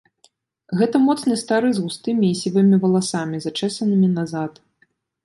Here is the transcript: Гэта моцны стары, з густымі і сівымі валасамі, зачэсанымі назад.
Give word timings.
Гэта 0.79 1.01
моцны 1.07 1.35
стары, 1.41 1.69
з 1.75 1.83
густымі 1.85 2.25
і 2.29 2.37
сівымі 2.41 2.75
валасамі, 2.87 3.43
зачэсанымі 3.45 4.07
назад. 4.17 4.53